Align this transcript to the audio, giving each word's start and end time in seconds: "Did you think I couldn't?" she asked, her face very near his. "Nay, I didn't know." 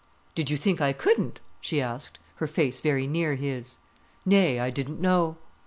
"Did 0.33 0.49
you 0.49 0.57
think 0.57 0.81
I 0.81 0.93
couldn't?" 0.93 1.41
she 1.59 1.79
asked, 1.79 2.17
her 2.37 2.47
face 2.47 2.81
very 2.81 3.05
near 3.05 3.35
his. 3.35 3.77
"Nay, 4.25 4.59
I 4.59 4.71
didn't 4.71 4.99
know." 4.99 5.37